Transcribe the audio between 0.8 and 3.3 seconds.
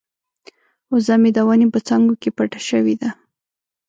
وزه مې د ونې په څانګو کې پټه شوې ده.